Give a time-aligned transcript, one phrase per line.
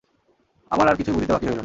[0.71, 1.59] আমার আর কিছুই বুঝিতে বাকি রহিল না।